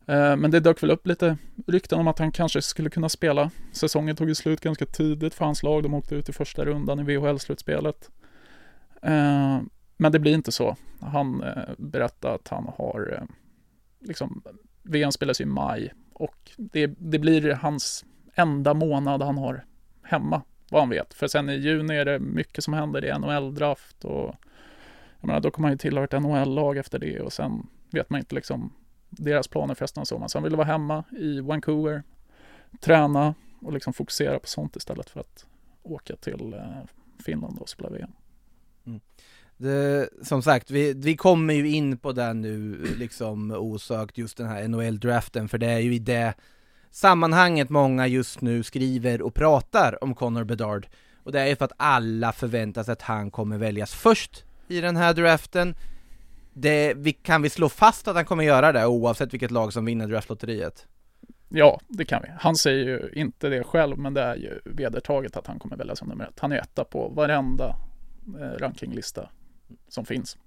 Eh, 0.06 0.36
Men 0.36 0.52
det 0.52 0.60
dök 0.60 0.84
väl 0.84 0.92
upp 0.92 1.08
lite 1.08 1.38
rykten 1.68 2.00
om 2.00 2.08
att 2.08 2.20
han 2.20 2.32
kanske 2.32 2.62
skulle 2.62 2.90
kunna 2.90 3.10
spela. 3.10 3.52
Säsongen 3.72 4.16
tog 4.16 4.28
ju 4.30 4.36
slut 4.36 4.62
ganska 4.62 4.86
tidigt 4.86 5.34
för 5.34 5.46
hans 5.46 5.64
lag. 5.64 5.84
De 5.84 5.94
åkte 5.94 6.16
ut 6.16 6.30
i 6.30 6.34
första 6.34 6.66
rundan 6.66 7.00
i 7.00 7.04
VHL-slutspelet. 7.04 8.10
Eh, 9.02 9.60
Men 9.98 10.12
det 10.12 10.20
blir 10.20 10.34
inte 10.34 10.52
så. 10.52 10.76
Han 11.02 11.44
eh, 11.44 11.64
berättade 11.78 12.34
att 12.34 12.48
han 12.48 12.70
har, 12.78 13.14
eh, 13.18 13.28
liksom, 14.08 14.42
VM 14.84 15.12
spelas 15.12 15.42
i 15.42 15.46
maj 15.46 15.94
och 16.14 16.52
det, 16.58 16.88
det 16.88 17.20
blir 17.20 17.52
hans 17.54 18.06
enda 18.36 18.74
månad 18.74 19.22
han 19.22 19.38
har 19.38 19.66
hemma, 20.04 20.42
vad 20.70 20.82
han 20.82 20.90
vet. 20.90 21.14
För 21.14 21.28
sen 21.28 21.50
i 21.50 21.56
juni 21.56 21.96
är 21.96 22.06
det 22.06 22.20
mycket 22.20 22.64
som 22.64 22.74
händer 22.74 23.06
i 23.06 23.20
NHL-draft 23.20 24.06
och 24.06 24.36
jag 25.20 25.28
menar, 25.28 25.40
då 25.40 25.52
kommer 25.52 25.68
han 25.68 25.74
ju 25.74 25.78
tillhöra 25.78 26.06
ett 26.06 26.22
NHL-lag 26.22 26.78
efter 26.78 27.00
det 27.00 27.20
och 27.20 27.34
sen 27.34 27.68
vet 27.92 28.10
man 28.10 28.20
inte 28.20 28.36
liksom 28.36 28.74
deras 29.10 29.48
planer 29.48 29.76
för 29.76 29.84
resten 29.84 30.02
av 30.02 30.06
sommaren. 30.06 30.30
Så 30.30 30.38
han 30.38 30.44
ville 30.44 30.58
vara 30.58 30.68
hemma 30.68 31.04
i 31.20 31.40
Vancouver, 31.40 32.04
träna 32.80 33.36
och 33.62 33.74
liksom 33.74 33.94
fokusera 33.94 34.40
på 34.40 34.48
sånt 34.48 34.76
istället 34.76 35.10
för 35.10 35.20
att 35.20 35.46
åka 35.84 36.16
till 36.16 36.54
eh, 36.54 36.84
Finland 37.26 37.60
och 37.60 37.70
spela 37.70 37.90
VM. 37.90 38.12
Mm. 38.86 39.00
Det, 39.58 40.10
som 40.22 40.42
sagt, 40.42 40.72
vi, 40.72 40.94
vi 40.94 41.18
kommer 41.18 41.54
ju 41.54 41.70
in 41.70 41.98
på 41.98 42.12
det 42.12 42.34
nu 42.34 42.86
liksom 42.98 43.52
osökt, 43.52 44.18
just 44.18 44.38
den 44.38 44.48
här 44.48 44.68
NHL-draften, 44.68 45.48
för 45.48 45.58
det 45.58 45.68
är 45.68 45.80
ju 45.80 45.94
i 45.96 46.00
det 46.00 46.34
sammanhanget 46.92 47.70
många 47.70 48.08
just 48.08 48.42
nu 48.42 48.64
skriver 48.64 49.22
och 49.22 49.34
pratar 49.34 50.04
om 50.04 50.16
Connor 50.16 50.44
Bedard. 50.44 50.88
Och 51.24 51.32
det 51.32 51.42
är 51.42 51.48
ju 51.48 51.56
för 51.56 51.66
att 51.66 51.74
alla 51.78 52.32
förväntar 52.32 52.84
sig 52.84 52.92
att 52.92 53.02
han 53.02 53.32
kommer 53.32 53.58
väljas 53.58 53.94
först 53.94 54.44
i 54.68 54.82
den 54.82 54.96
här 54.96 55.14
draften. 55.14 55.76
Det, 56.54 56.94
vi, 56.94 57.14
kan 57.14 57.42
vi 57.42 57.50
slå 57.50 57.70
fast 57.70 58.08
att 58.08 58.16
han 58.16 58.26
kommer 58.26 58.44
göra 58.44 58.72
det 58.72 58.86
oavsett 58.86 59.34
vilket 59.34 59.52
lag 59.52 59.74
som 59.74 59.86
vinner 59.86 60.08
draftlotteriet? 60.08 60.88
Ja, 61.50 61.80
det 61.88 62.06
kan 62.06 62.22
vi. 62.22 62.30
Han 62.40 62.56
säger 62.56 62.86
ju 62.86 63.22
inte 63.22 63.50
det 63.50 63.64
själv, 63.64 63.98
men 63.98 64.14
det 64.14 64.22
är 64.22 64.36
ju 64.36 64.60
vedertaget 64.66 65.38
att 65.38 65.48
han 65.48 65.60
kommer 65.60 65.78
välja 65.78 65.96
som 65.96 66.08
nummer 66.08 66.26
ett. 66.26 66.40
Han 66.40 66.52
är 66.52 66.58
etta 66.58 66.84
på 66.84 67.08
varenda 67.10 67.76
eh, 68.40 68.60
rankinglista 68.60 69.30
som 69.88 70.06
finns. 70.06 70.38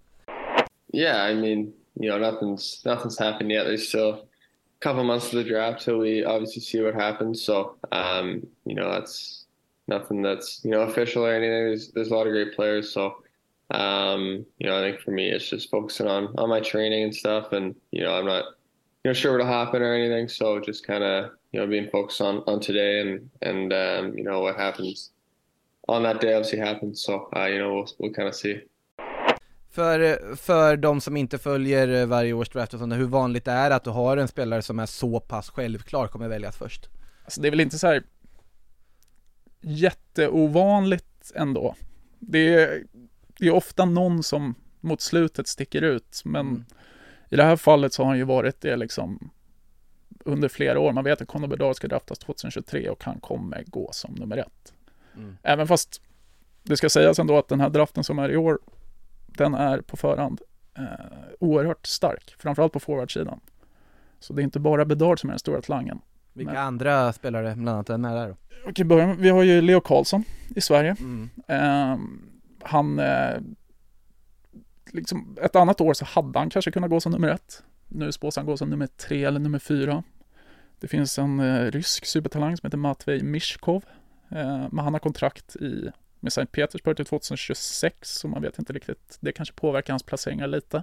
Yeah, 0.92 1.32
I 1.32 1.34
mean, 1.34 1.72
you 1.94 2.10
know, 2.10 2.18
nothing's 2.18 2.84
nothing's 2.84 3.20
happened 3.20 3.52
yet. 3.52 3.66
There's 3.66 3.88
still 3.88 4.10
a 4.10 4.18
couple 4.80 5.04
months 5.04 5.26
of 5.26 5.32
the 5.32 5.44
draft 5.44 5.82
till 5.82 5.98
we 5.98 6.24
obviously 6.24 6.62
see 6.62 6.80
what 6.80 6.94
happens. 6.94 7.42
So, 7.42 7.76
um, 7.92 8.46
you 8.64 8.74
know, 8.74 8.90
that's 8.90 9.46
nothing 9.88 10.22
that's 10.22 10.60
you 10.64 10.70
know 10.70 10.82
official 10.82 11.26
or 11.26 11.34
anything. 11.34 11.50
There's 11.50 11.90
there's 11.92 12.10
a 12.10 12.14
lot 12.14 12.26
of 12.26 12.32
great 12.32 12.54
players. 12.54 12.92
So, 12.92 13.16
um, 13.70 14.44
you 14.58 14.68
know, 14.68 14.78
I 14.78 14.80
think 14.80 15.00
for 15.00 15.10
me, 15.10 15.30
it's 15.30 15.48
just 15.48 15.70
focusing 15.70 16.06
on 16.06 16.34
on 16.38 16.48
my 16.48 16.60
training 16.60 17.04
and 17.04 17.14
stuff. 17.14 17.52
And 17.52 17.74
you 17.90 18.02
know, 18.02 18.14
I'm 18.14 18.26
not 18.26 18.44
you 19.04 19.10
know 19.10 19.12
sure 19.12 19.32
what'll 19.32 19.46
happen 19.46 19.82
or 19.82 19.94
anything. 19.94 20.28
So 20.28 20.60
just 20.60 20.86
kind 20.86 21.04
of 21.04 21.32
you 21.52 21.60
know 21.60 21.66
being 21.66 21.90
focused 21.90 22.20
on 22.20 22.42
on 22.46 22.60
today 22.60 23.00
and 23.00 23.30
and 23.42 23.72
um, 23.72 24.16
you 24.16 24.24
know 24.24 24.40
what 24.40 24.56
happens 24.56 25.10
on 25.90 26.04
that 26.04 26.20
day 26.20 26.34
obviously 26.34 26.58
happens. 26.60 27.02
So, 27.02 27.28
uh, 27.36 27.46
you 27.46 27.58
know, 27.58 27.74
we'll 27.74 27.88
we'll 27.98 28.12
kind 28.12 28.28
of 28.28 28.34
see. 28.34 28.62
För, 29.70 30.18
för 30.36 30.76
de 30.76 31.00
som 31.00 31.16
inte 31.16 31.38
följer 31.38 32.06
varje 32.06 32.32
års 32.32 32.48
draft 32.48 32.74
och 32.74 32.80
sånt, 32.80 32.94
hur 32.94 33.04
vanligt 33.04 33.44
det 33.44 33.50
är 33.52 33.70
att 33.70 33.84
du 33.84 33.90
har 33.90 34.16
en 34.16 34.28
spelare 34.28 34.62
som 34.62 34.78
är 34.78 34.86
så 34.86 35.20
pass 35.20 35.50
självklar 35.50 36.06
kommer 36.06 36.28
väljas 36.28 36.56
först? 36.56 36.88
Alltså 37.24 37.40
det 37.40 37.48
är 37.48 37.50
väl 37.50 37.60
inte 37.60 37.78
så 37.78 37.86
här 37.86 38.02
jätteovanligt 39.60 41.32
ändå. 41.34 41.74
Det 42.18 42.54
är, 42.54 42.82
det 43.38 43.46
är 43.46 43.50
ofta 43.54 43.84
någon 43.84 44.22
som 44.22 44.54
mot 44.80 45.00
slutet 45.00 45.48
sticker 45.48 45.82
ut, 45.82 46.22
men 46.24 46.46
Mm. 46.46 46.64
i 47.28 47.36
det 47.36 47.44
här 47.44 47.56
fallet 47.56 47.92
så 47.92 48.02
har 48.02 48.08
han 48.08 48.18
ju 48.18 48.24
varit 48.24 48.60
det 48.60 48.76
liksom 48.76 49.30
under 50.24 50.48
flera 50.48 50.80
år. 50.80 50.92
Man 50.92 51.04
vet 51.04 51.20
att 51.22 51.28
Conor 51.28 51.46
Bedard 51.48 51.76
ska 51.76 51.88
draftas 51.88 52.18
2023 52.18 52.88
och 52.88 53.04
han 53.04 53.20
kommer 53.20 53.64
gå 53.66 53.88
som 53.92 54.14
nummer 54.14 54.36
ett. 54.36 54.72
Mm. 55.16 55.36
Även 55.42 55.68
fast 55.68 56.02
det 56.62 56.76
ska 56.76 56.88
sägas 56.90 57.18
ändå 57.18 57.38
att 57.38 57.48
den 57.48 57.60
här 57.60 57.70
draften 57.70 58.04
som 58.04 58.18
är 58.18 58.28
i 58.30 58.36
år, 58.36 58.58
den 59.44 59.54
är 59.54 59.80
på 59.80 59.96
förhand 59.96 60.40
eh, 60.78 60.84
oerhört 61.40 61.86
stark, 61.86 62.34
framförallt 62.38 62.72
på 62.72 62.80
forwardsidan. 62.80 63.40
Så 64.20 64.32
det 64.32 64.42
är 64.42 64.44
inte 64.44 64.60
bara 64.60 64.84
Bedard 64.84 65.20
som 65.20 65.30
är 65.30 65.32
den 65.32 65.38
stora 65.38 65.62
talangen. 65.62 66.00
Vilka 66.32 66.52
Men- 66.52 66.62
andra 66.62 67.12
spelare 67.12 67.54
bland 67.54 67.68
annat 67.68 67.90
är 67.90 67.98
med 67.98 68.16
där 68.16 68.28
då? 68.28 68.36
Okej, 68.66 68.84
börja 68.84 69.14
vi 69.14 69.28
har 69.28 69.42
ju 69.42 69.60
Leo 69.60 69.80
Karlsson 69.80 70.24
i 70.56 70.60
Sverige. 70.60 70.96
Mm. 71.00 71.30
Ehm, 71.48 72.22
han, 72.62 72.98
eh, 72.98 73.40
liksom 74.92 75.36
ett 75.42 75.56
annat 75.56 75.80
år 75.80 75.94
så 75.94 76.04
hade 76.04 76.38
han 76.38 76.50
kanske 76.50 76.70
kunnat 76.70 76.90
gå 76.90 77.00
som 77.00 77.12
nummer 77.12 77.28
ett. 77.28 77.62
Nu 77.88 78.12
spås 78.12 78.36
han 78.36 78.46
gå 78.46 78.56
som 78.56 78.70
nummer 78.70 78.86
tre 78.86 79.24
eller 79.24 79.40
nummer 79.40 79.58
fyra. 79.58 80.02
Det 80.80 80.88
finns 80.88 81.18
en 81.18 81.40
eh, 81.40 81.70
rysk 81.70 82.06
supertalang 82.06 82.56
som 82.56 82.66
heter 82.66 82.78
Matvej 82.78 83.22
Mishkov. 83.22 83.84
Eh, 84.28 84.66
men 84.70 84.78
han 84.78 84.94
har 84.94 85.00
kontrakt 85.00 85.56
i, 85.56 85.90
med 86.20 86.32
Sankt 86.32 86.52
Petersburg 86.52 86.96
till 86.96 87.06
2026, 87.06 87.96
så 88.02 88.28
man 88.28 88.42
vet 88.42 88.58
inte 88.58 88.72
riktigt. 88.72 89.18
Det 89.20 89.32
kanske 89.32 89.54
påverkar 89.54 89.92
hans 89.92 90.02
placeringar 90.02 90.46
lite. 90.46 90.82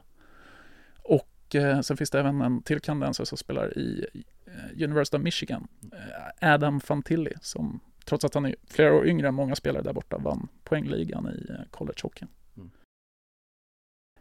Och 0.97 1.55
eh, 1.55 1.81
sen 1.81 1.97
finns 1.97 2.09
det 2.09 2.19
även 2.19 2.41
en 2.41 2.61
till 2.61 2.79
kanadensare 2.79 3.25
som 3.25 3.37
spelar 3.37 3.77
i 3.77 4.05
eh, 4.45 4.83
University 4.83 5.17
of 5.17 5.23
Michigan, 5.23 5.67
eh, 5.93 6.53
Adam 6.53 6.81
Fantilli, 6.81 7.33
som 7.41 7.79
trots 8.05 8.25
att 8.25 8.33
han 8.33 8.45
är 8.45 8.55
flera 8.69 8.93
år 8.93 9.07
yngre 9.07 9.27
än 9.27 9.33
många 9.33 9.55
spelare 9.55 9.83
där 9.83 9.93
borta 9.93 10.17
vann 10.17 10.47
poängligan 10.63 11.27
i 11.27 11.51
eh, 11.51 11.55
collegehockeyn. 11.71 12.27
Mm. 12.57 12.71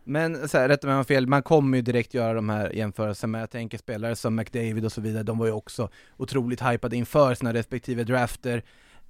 Men 0.04 0.48
så 0.48 0.58
här, 0.58 0.68
rätta 0.68 0.86
mig 0.86 0.92
om 0.92 0.96
jag 0.96 0.98
har 0.98 1.04
fel, 1.04 1.26
man 1.26 1.42
kommer 1.42 1.78
ju 1.78 1.82
direkt 1.82 2.14
göra 2.14 2.34
de 2.34 2.48
här 2.48 2.72
jämförelserna 2.72 3.30
med, 3.30 3.42
jag 3.42 3.50
tänker 3.50 3.78
spelare 3.78 4.16
som 4.16 4.34
McDavid 4.34 4.84
och 4.84 4.92
så 4.92 5.00
vidare, 5.00 5.22
de 5.22 5.38
var 5.38 5.46
ju 5.46 5.52
också 5.52 5.90
otroligt 6.16 6.62
hypade 6.62 6.96
inför 6.96 7.34
sina 7.34 7.54
respektive 7.54 8.04
drafter. 8.04 8.62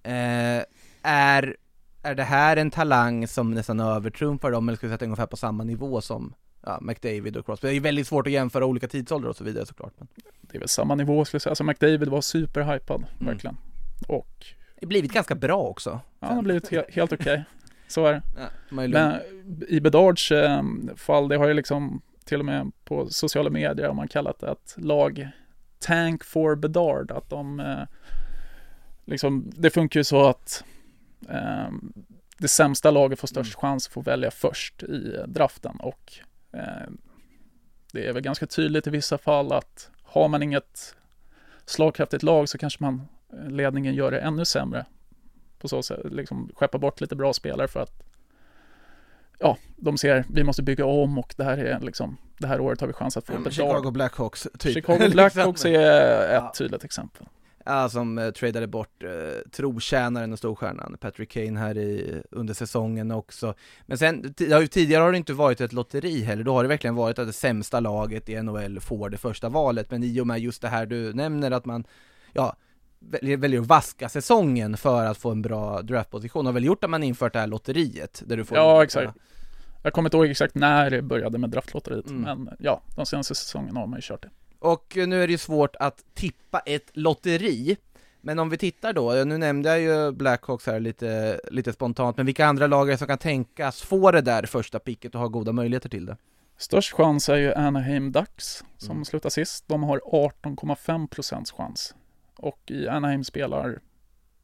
Eh, 0.03 0.63
är, 1.03 1.57
är 2.07 2.15
det 2.15 2.23
här 2.23 2.57
en 2.57 2.71
talang 2.71 3.29
som 3.29 3.51
nästan 3.55 3.81
övertrumfar 3.81 4.51
dem, 4.51 4.69
eller 4.69 4.77
ska 4.77 4.87
vi 4.87 4.93
sätta 4.93 5.05
ungefär 5.05 5.27
på 5.27 5.37
samma 5.37 5.65
nivå 5.65 6.01
som 6.01 6.35
ja, 6.67 6.79
McDavid 6.83 7.37
och 7.37 7.47
Crosby? 7.47 7.67
Det 7.69 7.73
är 7.73 7.75
ju 7.75 7.81
väldigt 7.81 8.07
svårt 8.07 8.27
att 8.27 8.33
jämföra 8.33 8.67
olika 8.67 8.89
tidsåldrar 8.89 9.31
och 9.31 9.37
så 9.37 9.45
vidare 9.45 9.67
såklart. 9.67 9.93
Men... 9.99 10.09
Det 10.41 10.57
är 10.57 10.59
väl 10.59 10.69
samma 10.69 10.95
nivå 10.95 11.25
skulle 11.25 11.37
jag 11.37 11.43
säga. 11.43 11.51
Alltså 11.51 11.65
McDavid 11.65 12.09
var 12.09 12.21
superhypad, 12.21 13.05
Mm. 13.21 13.27
verkligen. 13.33 13.57
Och 14.09 14.47
Det 14.81 14.87
blivit 14.87 15.13
ganska 15.13 15.35
bra 15.35 15.59
också. 15.63 16.01
ja, 16.21 16.27
han 16.27 16.37
har 16.37 16.43
blivit 16.43 16.71
he- 16.71 16.85
helt 16.93 17.13
okej. 17.13 17.45
Så 17.89 18.07
är 18.07 18.13
det. 18.13 18.23
Ja. 18.39 18.47
Men 18.71 19.15
i 19.69 19.81
Bedards 19.81 20.33
eh, 20.33 20.63
fall, 20.97 21.29
det 21.29 21.37
har 21.37 21.49
ju 21.49 21.55
liksom 21.55 22.03
till 22.25 22.39
och 22.39 22.45
med 22.45 22.73
på 22.85 23.07
sociala 23.11 23.51
medier 23.51 23.87
har 23.87 23.95
man 23.95 24.09
kallat 24.09 24.39
det 24.41 24.49
ett 24.51 24.75
lag 24.79 25.29
Tank 25.79 26.25
for 26.25 26.55
Bedard. 26.57 27.11
Att 27.11 27.31
de 27.31 27.61
eh, 27.61 27.79
liksom, 29.05 29.51
det 29.57 29.71
funkar 29.71 30.01
ju 30.01 30.05
så 30.05 30.27
att 30.29 30.65
eh, 30.65 30.71
det 32.39 32.49
sämsta 32.49 32.91
laget 32.91 33.19
får 33.21 33.29
störst 33.29 33.55
chans 33.55 33.87
att 33.87 33.93
få 33.93 34.01
välja 34.01 34.31
först 34.31 34.83
i 34.83 35.17
draften 35.27 35.77
och 35.81 36.13
eh, 36.53 36.91
det 37.93 38.07
är 38.07 38.13
väl 38.13 38.23
ganska 38.23 38.47
tydligt 38.47 38.87
i 38.87 38.91
vissa 38.91 39.19
fall 39.19 39.53
att 39.53 39.91
har 40.03 40.29
man 40.29 40.43
inget 40.43 40.95
slagkraftigt 41.65 42.23
lag 42.23 42.49
så 42.49 42.59
kanske 42.59 42.85
man 42.85 43.03
eh, 43.33 43.51
ledningen 43.51 43.95
gör 43.95 44.11
det 44.11 44.19
ännu 44.21 44.45
sämre 44.45 44.85
på 45.59 45.69
så 45.69 45.83
sätt, 45.83 46.01
liksom 46.05 46.51
skeppa 46.55 46.79
bort 46.79 47.01
lite 47.01 47.17
bra 47.17 47.33
spelare 47.33 47.69
för 47.69 47.81
att 47.81 48.03
ja, 49.39 49.59
de 49.77 49.99
ser 49.99 50.25
vi 50.33 50.45
måste 50.45 50.63
bygga 50.63 50.85
om 50.85 51.19
och 51.19 51.35
det 51.37 51.45
här 51.45 51.59
är 51.59 51.81
liksom 51.81 52.17
det 52.39 52.47
här 52.47 52.61
året 52.61 52.81
har 52.81 52.87
vi 52.89 52.93
chans 52.93 53.17
att 53.17 53.27
få 53.27 53.33
Bedard. 53.33 53.53
Chicago 53.53 53.91
Blackhawks, 53.91 54.49
typ. 54.59 54.73
Chicago 54.75 55.09
Blackhawks 55.11 55.65
Liksom. 55.65 55.83
är 55.83 56.29
ett 56.37 56.43
Ja. 56.45 56.53
tydligt 56.59 56.85
exempel. 56.85 57.27
Ja, 57.67 57.89
som 57.89 58.19
eh, 58.19 58.31
tradade 58.31 58.67
bort 58.67 59.03
eh, 59.03 59.51
trotjänaren 59.53 60.33
och 60.33 60.39
storstjärnan 60.39 60.97
Patrick 61.01 61.31
Kane 61.31 61.61
här 61.61 61.79
i, 61.79 62.23
under 62.31 62.55
säsongen 62.55 63.11
också. 63.11 63.55
Men 63.87 63.99
sen, 63.99 64.35
ju, 64.39 64.67
tidigare 64.67 65.03
har 65.03 65.13
det 65.13 65.19
inte 65.19 65.33
varit 65.33 65.61
ett 65.61 65.73
lotteri 65.73 66.23
heller, 66.23 66.45
då 66.45 66.53
har 66.53 66.63
det 66.63 66.69
verkligen 66.69 66.95
varit 66.95 67.19
att 67.19 67.27
det 67.27 67.33
sämsta 67.33 67.81
laget 67.81 68.29
i 68.29 68.43
NHL 68.43 68.81
får 68.81 69.11
det 69.11 69.17
första 69.19 69.49
valet, 69.49 69.91
men 69.91 70.03
i 70.03 70.21
och 70.21 70.27
med 70.27 70.39
just 70.41 70.63
det 70.63 70.69
här 70.69 70.87
du 70.87 71.13
nämner 71.13 71.51
att 71.51 71.65
man, 71.65 71.85
ja, 72.33 72.57
väljer, 72.99 73.37
väljer 73.37 73.61
att 73.61 73.67
vaska 73.67 74.09
säsongen 74.09 74.77
för 74.77 75.05
att 75.07 75.19
få 75.19 75.31
en 75.31 75.43
bra 75.43 75.83
draftposition, 75.83 76.47
har 76.47 76.53
väl 76.53 76.65
gjort 76.65 76.85
att 76.85 76.91
man 76.91 77.03
infört 77.03 77.33
det 77.33 77.39
här 77.39 77.47
lotteriet, 77.47 78.23
där 78.27 78.37
du 78.37 78.45
får 78.45 78.59
Ja, 78.59 78.85
exakt. 78.85 79.13
Jag 79.83 79.93
kommer 79.93 80.09
inte 80.09 80.17
ihåg 80.17 80.27
exakt 80.27 80.55
när 80.55 80.91
det 80.91 81.03
började 81.03 81.39
med 81.39 81.51
draftlotteriet, 81.51 82.07
Mm. 82.11 82.23
men 82.45 82.57
ja, 82.59 82.83
de 82.97 83.07
senaste 83.07 83.35
säsongerna 83.35 83.81
har 83.81 83.87
man 83.87 83.99
ju 83.99 84.03
kört 84.03 84.23
det. 84.23 84.31
Och 84.73 84.93
nu 84.97 85.23
är 85.23 85.27
det 85.27 85.31
ju 85.33 85.39
svårt 85.39 85.77
att 85.77 86.05
tippa 86.15 86.59
ett 86.59 86.91
lotteri, 86.93 87.77
men 88.21 88.39
om 88.39 88.51
vi 88.51 88.59
tittar 88.59 88.93
då, 88.93 89.13
nu 89.27 89.39
nämnde 89.39 89.69
jag 89.69 89.81
ju 89.81 90.13
Blackhawks 90.13 90.67
här 90.67 90.81
lite, 90.81 91.41
lite 91.51 91.73
spontant, 91.73 92.17
men 92.17 92.27
vilka 92.27 92.47
andra 92.47 92.67
lag 92.67 92.99
som 92.99 93.07
kan 93.07 93.19
tänkas 93.19 93.83
få 93.83 94.11
det 94.11 94.21
där 94.21 94.43
första 94.47 94.79
picket 94.79 95.15
och 95.15 95.21
ha 95.21 95.29
goda 95.29 95.53
möjligheter 95.53 95.89
till 95.89 96.07
det? 96.07 96.17
Störst 96.59 96.93
chans 96.93 97.29
är 97.29 97.37
ju 97.37 97.55
Anaheim 97.55 98.13
Ducks 98.13 98.65
som 98.77 98.91
Mm. 98.91 99.05
slutar 99.05 99.31
sist. 99.31 99.65
De 99.69 99.83
har 99.83 100.01
18,5 100.13 101.09
procents 101.09 101.53
chans. 101.53 101.95
Och 102.37 102.61
i 102.71 102.89
Anaheim 102.89 103.25
spelar, 103.25 103.81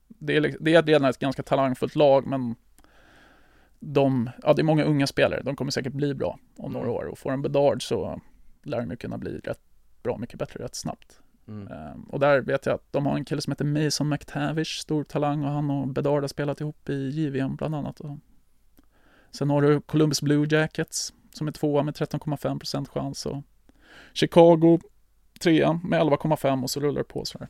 det 0.09 0.37
är, 0.37 0.41
li- 0.41 0.57
det 0.61 0.75
är 0.75 0.83
redan 0.83 1.05
ett 1.11 1.19
ganska 1.19 1.43
talangfullt 1.43 1.97
lag, 1.97 2.26
men 2.26 2.55
de, 3.81 4.31
ja 4.43 4.52
det 4.52 4.62
är 4.62 4.64
många 4.64 4.85
unga 4.85 5.07
spelare, 5.07 5.43
de 5.43 5.57
kommer 5.57 5.71
säkert 5.71 5.93
bli 5.93 6.14
bra 6.14 6.38
om 6.57 6.73
några 6.73 6.87
Mm. 6.87 6.97
år 6.97 7.05
och 7.05 7.19
får 7.19 7.33
en 7.33 7.43
Bedard 7.43 7.88
så 7.88 8.21
lär 8.62 8.81
de 8.81 8.91
ju 8.91 8.97
kunna 8.97 9.19
bli 9.19 9.38
rätt 9.38 9.61
bra 10.02 10.18
mycket 10.18 10.38
bättre 10.38 10.64
rätt 10.64 10.75
snabbt. 10.75 11.21
Mm. 11.49 11.73
Ehm, 11.73 12.02
och 12.02 12.21
där 12.21 12.40
vet 12.40 12.66
jag 12.66 12.75
att 12.75 12.92
de 12.92 13.06
har 13.06 13.16
en 13.16 13.25
kille 13.25 13.40
som 13.40 13.50
heter 13.50 13.64
Mason 13.64 14.09
McTavish, 14.09 14.80
stor 14.80 15.04
talang 15.04 15.44
och 15.44 15.50
han 15.50 15.71
och 15.71 15.88
Bedard 15.88 16.23
har 16.23 16.28
spelat 16.28 16.61
ihop 16.61 16.88
i 16.88 17.09
JVM 17.09 17.56
bland 17.56 17.75
annat. 17.75 18.00
Och 18.00 18.18
sen 19.30 19.50
har 19.50 19.62
du 19.62 19.80
Columbus 19.80 20.23
Blue 20.23 20.47
Jackets 20.50 21.12
som 21.32 21.49
är 21.49 21.52
tvåa 21.52 21.82
med 21.82 21.94
13,5% 21.94 22.88
chans 22.88 23.26
och 23.26 23.42
Chicago 24.12 24.80
trea 25.40 25.80
med 25.85 26.00
11,5 26.00 26.62
och 26.62 26.71
så 26.71 26.80
rullar 26.80 26.99
det 26.99 27.04
på 27.04 27.25
sådär. 27.25 27.49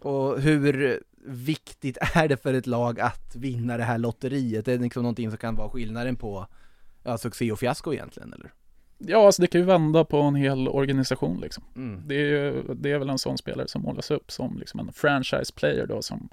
Och 0.00 0.40
hur 0.40 1.00
viktigt 1.26 1.98
är 2.14 2.28
det 2.28 2.36
för 2.36 2.54
ett 2.54 2.66
lag 2.66 3.00
att 3.00 3.36
vinna 3.36 3.76
det 3.76 3.84
här 3.84 3.98
lotteriet? 3.98 4.64
Det 4.64 4.72
är 4.72 4.78
liksom 4.78 5.02
någonting 5.02 5.30
som 5.30 5.38
kan 5.38 5.54
vara 5.54 5.70
skillnaden 5.70 6.16
på 6.16 6.46
ja, 7.02 7.18
succé 7.18 7.52
och 7.52 7.58
fiasko 7.58 7.92
egentligen, 7.92 8.32
eller? 8.32 8.52
Ja, 9.02 9.26
alltså 9.26 9.42
det 9.42 9.48
kan 9.48 9.60
ju 9.60 9.66
vända 9.66 10.04
på 10.04 10.16
en 10.20 10.34
hel 10.34 10.68
organisation 10.68 11.40
liksom. 11.40 11.64
Mm. 11.76 12.02
Det 12.06 12.14
är, 12.14 12.18
ju- 12.26 12.74
det 12.74 12.90
är 12.92 12.98
väl 12.98 13.10
en 13.10 13.18
sån 13.18 13.38
spelare 13.38 13.68
som 13.68 13.82
målas 13.82 14.10
upp 14.10 14.30
som 14.30 14.58
liksom 14.58 14.80
en 14.80 14.92
franchise 14.92 15.52
player 15.56 15.86
då 15.86 16.02
som 16.02 16.28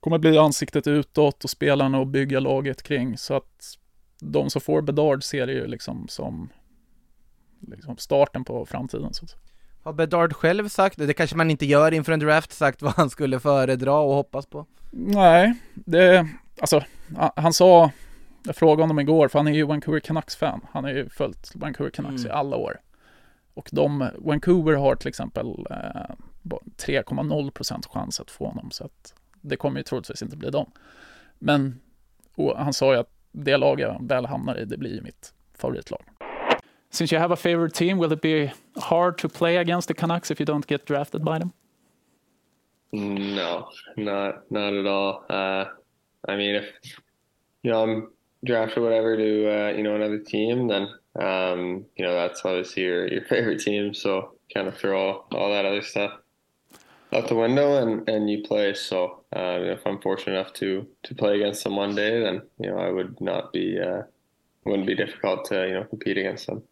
kommer 0.00 0.18
bli 0.18 0.38
ansiktet 0.38 0.86
utåt 0.86 1.44
och 1.44 1.50
spelarna 1.50 1.98
och 1.98 2.06
bygga 2.06 2.40
laget 2.40 2.82
kring 2.82 3.18
så 3.18 3.34
att 3.34 3.78
de 4.20 4.50
som 4.50 4.60
får 4.60 4.82
Bedard 4.82 5.24
ser 5.24 5.46
det 5.46 5.52
ju 5.52 5.66
liksom 5.66 6.08
som 6.08 6.48
liksom 7.60 7.96
starten 7.96 8.44
på 8.44 8.66
framtiden. 8.66 9.14
Så. 9.14 9.26
Har 9.82 9.92
Bedard 9.92 10.32
själv 10.32 10.68
sagt, 10.68 10.98
det 10.98 11.14
kanske 11.14 11.36
man 11.36 11.50
inte 11.50 11.66
gör 11.66 11.92
inför 11.94 12.12
en 12.12 12.20
draft, 12.20 12.52
sagt 12.52 12.82
vad 12.82 12.92
han 12.92 13.10
skulle 13.10 13.40
föredra 13.40 13.92
och 13.98 14.14
hoppas 14.14 14.46
på? 14.46 14.66
Nej, 14.90 15.54
det, 15.74 16.28
alltså 16.60 16.82
han 17.36 17.52
sa, 17.52 17.90
jag 18.42 18.56
frågade 18.56 18.82
honom 18.82 18.98
igår, 19.00 19.28
för 19.28 19.38
han 19.38 19.48
är 19.48 19.52
ju 19.52 19.64
Vancouver 19.64 20.00
Canucks-fan. 20.00 20.60
Han 20.72 20.84
har 20.84 20.90
ju 20.90 21.08
följt 21.08 21.52
Vancouver 21.54 21.90
Canucks 21.90 22.24
Mm. 22.24 22.26
i 22.36 22.38
alla 22.38 22.56
år. 22.56 22.80
Och 23.54 23.68
de, 23.72 24.08
Vancouver 24.18 24.72
har 24.74 24.94
till 24.94 25.08
exempel 25.08 25.66
eh, 25.70 26.14
bara 26.42 26.60
3,0% 26.76 27.88
chans 27.88 28.20
att 28.20 28.30
få 28.30 28.46
honom, 28.46 28.70
så 28.70 28.84
att 28.84 29.14
det 29.40 29.56
kommer 29.56 29.80
ju 29.80 29.84
troligtvis 29.84 30.22
inte 30.22 30.36
bli 30.36 30.50
dem. 30.50 30.70
Men 31.38 31.80
och 32.34 32.56
han 32.58 32.72
sa 32.72 32.92
ju 32.92 32.98
att 32.98 33.10
det 33.32 33.56
lag 33.56 33.80
jag 33.80 34.08
väl 34.08 34.26
hamnar 34.26 34.58
i, 34.58 34.64
det 34.64 34.76
blir 34.76 34.94
ju 34.94 35.00
mitt 35.02 35.34
favoritlag. 35.54 36.00
Since 36.90 37.14
you 37.14 37.20
have 37.22 37.34
a 37.34 37.36
favorite 37.36 37.74
team, 37.76 37.98
will 37.98 38.12
it 38.12 38.20
be 38.20 38.52
hard 38.80 39.18
to 39.18 39.28
play 39.28 39.56
against 39.58 39.88
the 39.88 39.94
Canucks 39.94 40.30
if 40.30 40.40
you 40.40 40.46
don't 40.46 40.64
get 40.70 40.86
drafted 40.86 41.24
by 41.24 41.38
them? 41.38 41.50
No, 42.92 43.68
not 43.96 44.50
not 44.50 44.72
at 44.72 44.86
all. 44.86 45.24
Uh, 45.30 45.64
I 46.28 46.36
mean, 46.36 46.54
if 46.54 46.64
you 47.62 47.70
know 47.72 47.82
I'm 47.84 48.08
drafted 48.44 48.82
whatever 48.82 49.16
to 49.16 49.48
uh, 49.48 49.70
you 49.72 49.82
know 49.82 49.96
another 49.96 50.18
team, 50.18 50.68
then 50.68 50.88
um, 51.18 51.84
you 51.96 52.04
know 52.04 52.14
that's 52.14 52.44
obviously 52.44 52.84
your 52.84 53.08
your 53.08 53.24
favorite 53.28 53.60
team. 53.60 53.94
So 53.94 54.32
kind 54.52 54.68
of 54.68 54.76
throw 54.76 55.24
all 55.32 55.52
that 55.52 55.64
other 55.64 55.82
stuff 55.82 56.12
out 57.12 57.28
the 57.28 57.34
window 57.34 57.82
and 57.82 58.08
and 58.08 58.30
you 58.30 58.42
play. 58.42 58.74
So 58.74 59.24
uh, 59.34 59.58
if 59.60 59.86
I'm 59.86 60.00
fortunate 60.00 60.38
enough 60.38 60.52
to 60.54 60.86
to 61.04 61.14
play 61.14 61.36
against 61.36 61.64
them 61.64 61.76
one 61.76 61.94
day, 61.94 62.22
then 62.22 62.42
you 62.58 62.70
know 62.70 62.78
I 62.78 62.90
would 62.90 63.20
not 63.20 63.52
be 63.52 63.78
uh, 63.78 64.02
wouldn't 64.64 64.86
be 64.86 64.94
difficult 64.94 65.44
to 65.46 65.66
you 65.66 65.74
know 65.74 65.84
compete 65.84 66.18
against 66.18 66.46
them. 66.46 66.62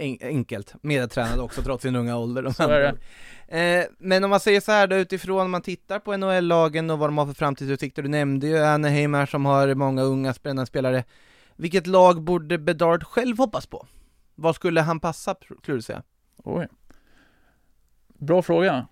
En- 0.00 0.18
enkelt, 0.22 0.74
medtränad 0.82 1.40
också 1.40 1.62
trots 1.62 1.82
sin 1.82 1.96
unga 1.96 2.16
ålder. 2.16 2.42
de 2.42 2.54
Så 2.54 2.62
är 2.62 2.84
andra. 2.84 3.00
Eh, 3.58 3.84
men 3.98 4.24
om 4.24 4.30
man 4.30 4.40
säger 4.40 4.60
så 4.60 4.72
här 4.72 4.86
då 4.86 4.96
utifrån, 4.96 5.40
om 5.40 5.50
man 5.50 5.62
tittar 5.62 5.98
på 5.98 6.16
NHL-lagen 6.16 6.90
och 6.90 6.98
vad 6.98 7.08
de 7.08 7.18
har 7.18 7.26
för 7.26 7.34
framtidsutsikter, 7.34 8.02
du 8.02 8.08
nämnde 8.08 8.46
ju 8.46 8.58
Anaheim 8.58 9.14
här 9.14 9.26
som 9.26 9.46
har 9.46 9.74
många 9.74 10.02
unga 10.02 10.34
spännande 10.34 10.66
spelare. 10.66 11.04
Vilket 11.56 11.86
lag 11.86 12.22
borde 12.22 12.58
Bedard 12.58 13.04
själv 13.04 13.38
hoppas 13.38 13.66
på? 13.66 13.86
Vad 14.34 14.54
skulle 14.54 14.80
han 14.80 15.00
passa, 15.00 15.34
tror 15.34 15.76
du 15.76 15.82
säga? 15.82 16.02
Oj. 16.44 16.68
Bra 18.18 18.42
fråga. 18.42 18.86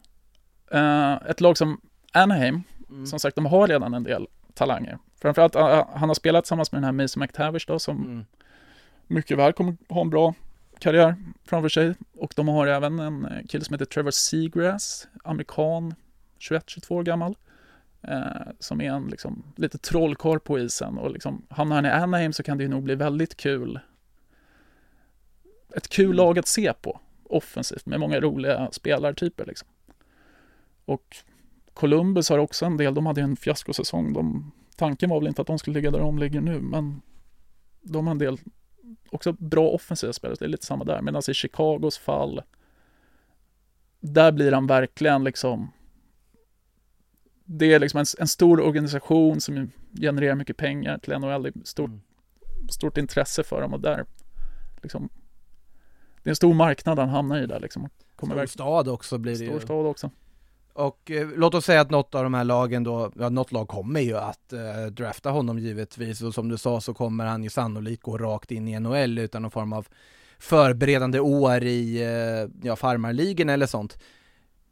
Eh, 0.71 1.13
ett 1.15 1.41
lag 1.41 1.57
som 1.59 1.81
Anaheim, 2.13 2.63
Mm. 2.91 3.07
som 3.07 3.19
sagt, 3.19 3.37
de 3.37 3.47
har 3.47 3.67
redan 3.69 3.95
en 3.95 4.03
del 4.03 4.27
talanger. 4.55 4.99
Framförallt, 5.21 5.57
uh, 5.57 5.85
han 5.95 6.09
har 6.09 6.15
spelat 6.15 6.45
tillsammans 6.45 6.73
med 6.73 6.79
den 6.83 6.85
här 6.85 6.93
Mason 6.93 7.21
McTavish 7.21 7.67
då, 7.67 7.79
som 7.79 7.97
Mm. 8.05 8.25
mycket 9.07 9.39
väl 9.39 9.53
kommer 9.53 9.77
ha 9.89 10.01
en 10.01 10.11
bra 10.11 10.35
karriär 10.78 11.16
framför 11.45 11.68
sig. 11.68 11.95
Och 12.14 12.33
de 12.37 12.49
har 12.49 12.66
även 12.66 12.99
en 12.99 13.25
eh, 13.25 13.47
kille 13.47 13.64
som 13.64 13.75
heter 13.75 13.85
Trevor 13.85 14.11
Seagrass, 14.11 15.09
amerikan, 15.25 15.95
21-22 16.40 16.92
år 16.92 17.02
gammal. 17.02 17.37
Eh, 18.02 18.52
som 18.59 18.80
är 18.80 18.90
en 18.90 19.09
liksom, 19.09 19.42
lite 19.56 19.78
trollkarl 19.78 20.38
på 20.38 20.59
isen 20.59 20.99
och 20.99 21.11
liksom, 21.11 21.47
hamnar 21.50 21.76
han 21.76 21.87
i 21.87 21.88
Anaheim 21.88 22.33
så 22.33 22.42
kan 22.42 22.59
det 22.59 22.64
ju 22.64 22.71
nog 22.71 22.83
bli 22.83 22.95
väldigt 22.95 23.37
kul. 23.37 23.80
Ett 25.75 25.88
kul 25.88 26.16
lag 26.16 26.38
att 26.38 26.47
se 26.47 26.73
på 26.73 27.00
offensivt 27.23 27.87
med 27.87 28.00
många 28.00 28.21
roliga 28.21 28.68
spelartyper 28.73 29.47
liksom. 29.47 29.68
Och 30.85 31.16
Columbus 31.75 32.28
har 32.28 32.38
också 32.38 32.66
en 32.66 32.76
del, 32.76 32.95
de 32.95 33.06
hade 33.06 33.21
ju 33.21 33.25
en 33.25 33.37
fiaskosäsong. 33.37 34.12
De, 34.12 34.52
tanken 34.76 35.11
var 35.11 35.21
väl 35.21 35.28
inte 35.28 35.42
att 35.42 35.47
de 35.47 35.59
skulle 35.59 35.75
ligga 35.75 35.90
där 35.90 35.99
de 35.99 36.18
ligger 36.18 36.40
nu, 36.40 36.61
men 36.61 37.02
de 37.83 38.06
har 38.06 38.11
en 38.11 38.18
del 38.18 38.38
också 39.11 39.33
bra 39.33 39.69
offensiva 39.69 40.12
spelare, 40.12 40.37
det 40.38 40.45
är 40.45 40.49
lite 40.49 40.66
samma 40.66 40.85
där. 40.85 41.02
Medan 41.02 41.23
i 41.28 41.35
Chicagos 41.35 41.99
fall, 41.99 42.43
där 44.00 44.33
blir 44.33 44.52
han 44.52 44.66
verkligen 44.66 45.25
liksom 45.25 45.73
det 47.49 47.73
är 47.75 47.78
liksom 47.78 48.00
en, 48.00 48.07
en 48.19 48.28
stor 48.28 48.61
organisation 48.61 49.40
som 49.40 49.71
genererar 50.00 50.35
mycket 50.35 50.57
pengar 50.57 50.99
till 50.99 51.19
NHL, 51.19 51.43
det 51.43 51.49
är 51.49 51.52
stort, 51.64 51.90
Mm. 51.90 52.69
stort 52.69 52.99
intresse 52.99 53.43
för 53.43 53.61
dem 53.61 53.75
och 53.75 53.81
där 53.81 54.05
liksom, 54.83 55.09
det 56.23 56.28
är 56.28 56.33
en 56.33 56.37
stor 56.37 56.55
marknad 56.55 56.99
han 56.99 57.09
hamnar 57.09 57.38
i 57.43 57.47
där 57.47 57.61
liksom. 57.61 57.88
Kommer 58.16 58.35
Stor 58.35 58.47
stad 58.47 58.88
också 58.88 59.19
blir 59.19 59.33
det 59.33 59.38
Stor 59.38 59.55
ju. 59.55 59.61
stad 59.61 59.87
också. 59.87 60.11
Och 60.76 61.11
eh, 61.11 61.28
låt 61.37 61.54
oss 61.54 61.64
säga 61.64 61.80
att 61.80 61.90
något 61.90 62.14
av 62.14 62.23
de 62.23 62.35
här 62.35 62.45
lagen 62.45 62.85
då, 62.85 63.12
ja 63.14 63.28
något 63.28 63.52
lag 63.52 63.68
kommer 63.68 64.00
ju 64.00 64.16
att 64.16 64.52
eh, 64.52 64.87
drafta 64.90 65.30
honom 65.30 65.59
givetvis 65.59 66.23
och 66.23 66.35
som 66.35 66.49
du 66.49 66.59
sa 66.59 66.80
så 66.80 66.95
kommer 66.95 67.26
han 67.26 67.42
ju 67.42 67.50
sannolikt 67.50 68.02
gå 68.02 68.18
rakt 68.18 68.50
in 68.50 68.68
i 68.68 68.80
NHL 68.80 69.18
utan 69.18 69.42
någon 69.42 69.50
form 69.50 69.73
av 69.73 69.87
förberedande 70.38 71.21
år 71.21 71.62
i 71.62 72.02
eh, 72.02 72.66
ja, 72.66 72.76
farmarligen 72.76 73.49
eller 73.49 73.66
sånt. 73.66 73.99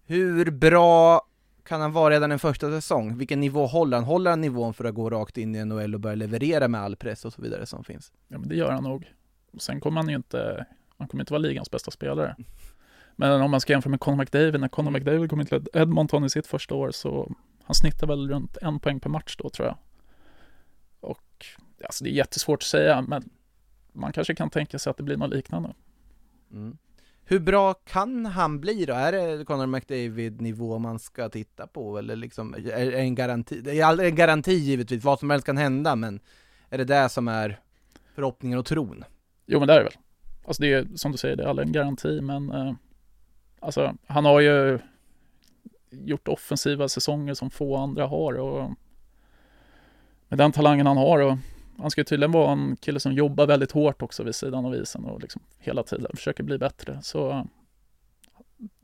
Hur 0.06 0.50
bra 0.50 1.22
kan 1.64 1.80
han 1.80 1.92
vara 1.92 2.14
redan 2.14 2.32
en 2.32 2.38
första 2.38 2.70
säsong? 2.70 3.18
Vilken 3.18 3.40
nivå 3.40 3.66
håller 3.66 3.96
han? 3.96 4.04
Håller 4.04 4.30
han 4.30 4.40
nivån 4.40 4.74
för 4.74 4.84
att 4.84 4.94
gå 4.94 5.10
rakt 5.10 5.38
in 5.38 5.54
i 5.54 5.64
NHL 5.64 5.94
och 5.94 6.00
börja 6.00 6.16
leverera 6.16 6.68
med 6.68 6.80
all 6.80 6.96
press 6.96 7.24
och 7.24 7.32
så 7.32 7.42
vidare 7.42 7.66
som 7.66 7.84
finns? 7.84 8.12
Ja, 8.28 8.38
men 8.38 8.48
det 8.48 8.56
gör 8.56 8.70
han 8.70 8.84
nog. 8.84 9.12
Sen 9.58 9.80
kommer 9.80 10.00
han 10.00 10.08
ju 10.08 10.16
inte, 10.16 10.66
han 10.98 11.08
kommer 11.08 11.22
inte 11.22 11.32
vara 11.32 11.42
ligans 11.42 11.70
bästa 11.70 11.90
spelare. 11.90 12.36
Men 13.16 13.42
om 13.42 13.50
man 13.50 13.60
ska 13.60 13.72
jämföra 13.72 13.90
med 13.90 14.00
Conor 14.00 14.16
McDavid, 14.16 14.60
när 14.60 14.68
Conor 14.68 14.90
McDavid 14.90 15.30
kom 15.30 15.46
till 15.46 15.66
Edmonton 15.72 16.24
i 16.24 16.30
sitt 16.30 16.46
första 16.46 16.74
år 16.74 16.90
så 16.90 17.32
han 17.64 17.74
snittar 17.74 18.06
väl 18.06 18.30
runt 18.30 18.56
en 18.56 18.80
poäng 18.80 19.00
per 19.00 19.10
match 19.10 19.36
då 19.38 19.50
tror 19.50 19.68
jag. 19.68 19.76
Och 21.00 21.46
alltså 21.84 22.04
det 22.04 22.10
är 22.10 22.12
jättesvårt 22.12 22.62
att 22.62 22.66
säga, 22.66 23.02
men 23.02 23.30
man 23.92 24.12
kanske 24.12 24.34
kan 24.34 24.50
tänka 24.50 24.78
sig 24.78 24.90
att 24.90 24.96
det 24.96 25.02
blir 25.02 25.16
något 25.16 25.30
liknande. 25.30 25.74
Mm. 26.52 26.76
Hur 27.26 27.40
bra 27.40 27.74
kan 27.74 28.26
han 28.26 28.60
bli 28.60 28.84
då? 28.84 28.92
Är 28.92 29.12
det 29.12 29.44
Conor 29.44 29.66
McDavid-nivå 29.66 30.78
man 30.78 30.98
ska 30.98 31.28
titta 31.28 31.66
på 31.66 31.98
eller 31.98 32.16
liksom, 32.16 32.54
är 32.54 32.90
det 32.90 32.98
en 33.00 33.14
garanti? 33.14 33.60
Det 33.60 33.80
är 33.80 34.00
en 34.00 34.14
garanti 34.14 34.52
givetvis, 34.52 35.04
vad 35.04 35.18
som 35.18 35.30
helst 35.30 35.46
kan 35.46 35.56
hända, 35.56 35.96
men 35.96 36.20
är 36.68 36.78
det 36.78 36.84
det 36.84 37.08
som 37.08 37.28
är 37.28 37.60
förhoppningen 38.14 38.58
och 38.58 38.66
tron? 38.66 39.04
Jo, 39.46 39.58
men 39.58 39.68
det 39.68 39.74
är 39.74 39.78
det 39.78 39.84
väl. 39.84 39.94
Alltså 40.46 40.62
det 40.62 40.72
är 40.72 40.86
som 40.94 41.12
du 41.12 41.18
säger, 41.18 41.36
det 41.36 41.42
är 41.42 41.48
aldrig 41.48 41.66
en 41.66 41.72
garanti, 41.72 42.20
men 42.20 42.52
eh, 42.52 42.74
alltså 43.64 43.94
han 44.06 44.24
har 44.24 44.40
ju 44.40 44.78
gjort 45.90 46.28
offensiva 46.28 46.88
säsonger 46.88 47.34
som 47.34 47.50
få 47.50 47.76
andra 47.76 48.06
har 48.06 48.34
och 48.34 48.70
med 50.28 50.38
den 50.38 50.52
talangen 50.52 50.86
han 50.86 50.96
har 50.96 51.18
och 51.18 51.38
han 51.78 51.90
ska 51.90 52.04
tydligen 52.04 52.32
vara 52.32 52.52
en 52.52 52.76
kille 52.76 53.00
som 53.00 53.12
jobbar 53.12 53.46
väldigt 53.46 53.72
hårt 53.72 54.02
också 54.02 54.22
vid 54.22 54.34
sidan 54.34 54.64
av 54.64 54.74
isen 54.74 55.04
och 55.04 55.20
liksom 55.20 55.42
hela 55.58 55.82
tiden 55.82 56.16
försöker 56.16 56.42
bli 56.42 56.58
bättre. 56.58 57.02
Så 57.02 57.46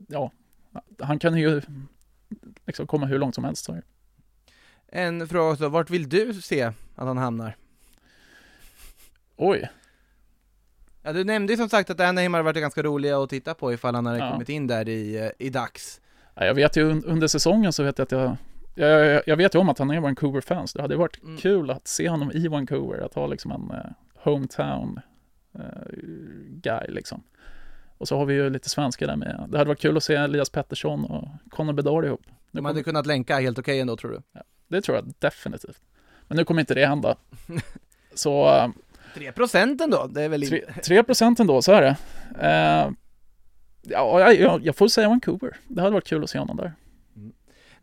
ja, 0.07 0.31
han 0.99 1.19
kan 1.19 1.37
ju 1.37 1.61
liksom 2.65 2.87
komma 2.87 3.05
hur 3.05 3.19
långt 3.19 3.35
som 3.35 3.43
helst. 3.43 3.65
Så. 3.65 3.81
En 4.87 5.27
fråga 5.27 5.51
också, 5.51 5.69
vart 5.69 5.89
vill 5.89 6.09
du 6.09 6.33
se 6.33 6.63
att 6.63 6.75
han 6.95 7.17
hamnar? 7.17 7.55
Oj, 9.35 9.69
Ja, 11.03 11.13
du 11.13 11.23
nämnde 11.23 11.53
ju 11.53 11.57
som 11.57 11.69
sagt 11.69 11.89
att 11.89 11.99
Anaheim 11.99 12.33
har 12.33 12.41
varit 12.43 12.57
ganska 12.61 12.83
roliga 12.83 13.17
att 13.23 13.29
titta 13.29 13.53
på 13.53 13.73
ifall 13.73 13.95
han 13.95 14.05
hade 14.05 14.19
Ja. 14.19 14.31
kommit 14.31 14.49
in 14.49 14.67
där 14.67 14.89
i, 14.89 15.17
eh, 15.19 15.29
i 15.47 15.49
dags. 15.49 16.01
Ja, 16.35 16.45
Jag 16.45 16.53
vet 16.53 16.77
ju 16.77 16.91
un- 16.91 17.03
under 17.05 17.27
säsongen 17.27 17.73
så 17.73 17.83
vet 17.83 17.97
jag 17.97 18.03
att 18.05 18.11
jag 18.11 18.37
jag, 18.75 19.21
jag, 19.25 19.37
vet 19.37 19.55
ju 19.55 19.59
om 19.59 19.69
att 19.69 19.79
han 19.79 19.91
är 19.91 19.99
Vancouver-fans. 19.99 20.73
Det 20.73 20.81
hade 20.81 20.95
varit 20.95 21.23
Mm. 21.23 21.37
kul 21.37 21.69
att 21.71 21.87
se 21.87 22.09
honom 22.09 22.31
i 22.31 22.47
Vancouver, 22.47 22.99
att 23.05 23.13
ha 23.13 23.27
liksom 23.27 23.51
en 23.51 23.71
eh, 23.77 23.85
hometown 24.23 24.99
eh, 25.55 25.61
guy 26.49 26.87
liksom. 26.87 27.23
Och 27.97 28.07
så 28.07 28.17
har 28.17 28.25
vi 28.25 28.33
ju 28.33 28.49
lite 28.49 28.69
svenskar 28.69 29.07
där 29.07 29.15
med. 29.15 29.45
Det 29.49 29.57
hade 29.57 29.67
varit 29.67 29.79
kul 29.81 29.97
att 29.97 30.03
se 30.03 30.15
Elias 30.15 30.49
Pettersson 30.49 31.05
och 31.05 31.27
Conor 31.49 31.73
Bedard 31.73 32.05
ihop. 32.05 32.21
Nu 32.27 32.33
De 32.51 32.65
hade 32.65 32.73
kommer, 32.73 32.83
kunnat 32.83 33.05
länka 33.05 33.39
helt 33.39 33.59
okej 33.59 33.79
ändå 33.79 33.97
tror 33.97 34.11
du? 34.11 34.41
det 34.67 34.81
tror 34.81 34.97
jag 34.97 35.13
definitivt. 35.19 35.81
Men 36.27 36.37
nu 36.37 36.45
kommer 36.45 36.59
inte 36.61 36.73
det 36.73 36.85
hända. 36.85 37.15
Så 38.13 38.55
eh, 38.55 38.67
3% 39.15 39.83
ändå, 39.83 40.07
det 40.07 40.21
är 40.21 40.29
väl 40.29 40.47
tre- 40.47 40.65
3 40.85 41.03
procent 41.07 41.39
ändå, 41.39 41.61
så 41.61 41.71
är 41.71 41.81
det. 41.81 41.95
Eh, 42.47 42.91
ja, 43.81 44.33
jag, 44.33 44.65
jag, 44.65 44.75
får 44.75 44.87
säga 44.87 45.09
Vancouver. 45.09 45.57
Det 45.67 45.81
hade 45.81 45.93
varit 45.93 46.07
kul 46.07 46.23
att 46.23 46.29
se 46.29 46.39
honom 46.39 46.57
där. 46.57 46.73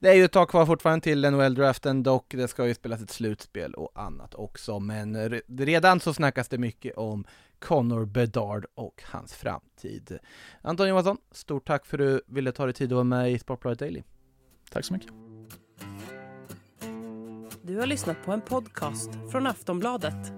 Det 0.01 0.09
är 0.09 0.15
ju 0.15 0.25
ett 0.25 0.33
tag 0.33 0.49
kvar 0.49 0.67
fortfarande 0.67 1.05
till 1.05 1.25
NHL-draften 1.25 2.03
dock, 2.03 2.35
det 2.35 2.49
ska 2.49 2.67
ju 2.67 2.75
spelas 2.75 3.03
ett 3.03 3.11
slutspel 3.11 3.75
och 3.75 3.91
annat 3.95 4.35
också, 4.35 4.79
men 4.81 5.17
re- 5.17 5.43
redan 5.59 6.01
så 6.01 6.15
snackas 6.15 6.49
det 6.49 6.59
mycket 6.59 6.97
om 6.97 7.25
Connor 7.59 8.05
Bedard 8.05 8.67
och 8.75 9.03
hans 9.07 9.35
framtid. 9.35 10.19
Anton 10.63 10.89
Johansson, 10.89 11.17
stort 11.33 11.67
tack 11.67 11.87
för 11.87 11.99
att 11.99 12.05
du 12.07 12.21
ville 12.27 12.53
ta 12.53 12.65
dig 12.65 12.75
tid 12.75 12.93
att 12.93 12.97
vara 12.97 13.05
med 13.05 13.33
i 13.33 13.39
Sportbladet 13.39 13.79
Daily. 13.79 14.03
Tack 14.71 14.85
så 14.85 14.93
mycket. 14.93 15.13
Du 17.63 17.79
har 17.79 17.87
lyssnat 17.87 18.25
på 18.25 18.33
en 18.33 18.41
podcast 18.41 19.11
från 19.33 19.47
Aftonbladet. 19.47 20.38